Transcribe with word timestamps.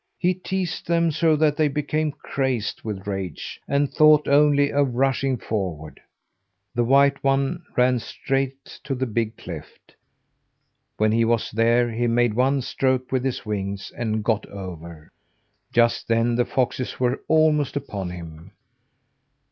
He 0.17 0.33
teased 0.33 0.87
them 0.87 1.11
so 1.11 1.35
that 1.35 1.57
they 1.57 1.67
became 1.67 2.11
crazed 2.11 2.81
with 2.83 3.05
rage 3.05 3.61
and 3.67 3.93
thought 3.93 4.27
only 4.27 4.73
of 4.73 4.95
rushing 4.95 5.37
forward. 5.37 5.99
The 6.73 6.83
white 6.83 7.23
one 7.23 7.61
ran 7.77 7.93
right 7.93 8.01
straight 8.01 8.65
to 8.85 8.95
the 8.95 9.05
big 9.05 9.37
cleft. 9.37 9.93
When 10.97 11.11
he 11.11 11.23
was 11.23 11.51
there, 11.51 11.91
he 11.91 12.07
made 12.07 12.33
one 12.33 12.63
stroke 12.63 13.11
with 13.11 13.23
his 13.23 13.45
wings, 13.45 13.93
and 13.95 14.23
got 14.23 14.47
over. 14.47 15.11
Just 15.71 16.07
then 16.07 16.33
the 16.35 16.45
foxes 16.45 16.99
were 16.99 17.21
almost 17.27 17.75
upon 17.75 18.09
him. 18.09 18.53